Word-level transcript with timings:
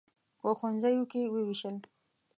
په 0.39 0.49
ښوونځیو 0.57 1.03
کې 1.11 1.21
ووېشل. 1.33 1.75